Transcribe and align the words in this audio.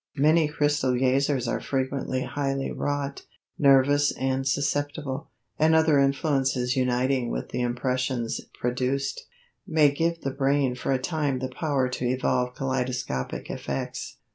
Many 0.17 0.47
crystal 0.47 0.97
gazers 0.97 1.47
are 1.47 1.61
frequently 1.61 2.21
very 2.21 2.31
highly 2.31 2.71
wrought, 2.71 3.21
nervous 3.59 4.11
and 4.11 4.47
susceptible, 4.47 5.29
and 5.59 5.75
other 5.75 5.99
influences 5.99 6.75
uniting 6.75 7.29
with 7.29 7.49
the 7.49 7.61
impressions 7.61 8.41
produced, 8.59 9.27
may 9.67 9.91
give 9.91 10.21
the 10.21 10.31
brain 10.31 10.73
for 10.73 10.91
a 10.91 10.97
time 10.97 11.37
the 11.37 11.49
power 11.49 11.87
to 11.87 12.05
evolve 12.07 12.55
kaleidoscopic 12.55 13.51
effects. 13.51 14.17